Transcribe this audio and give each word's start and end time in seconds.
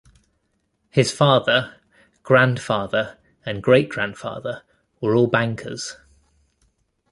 His 0.89 1.11
father, 1.11 1.75
grandfather 2.23 3.19
and 3.45 3.61
great-grandfather 3.61 4.63
were 4.99 5.15
all 5.15 5.27
bankers. 5.27 5.95